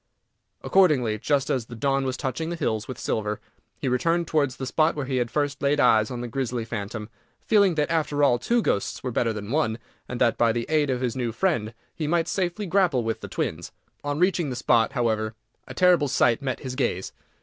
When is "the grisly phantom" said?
6.21-7.07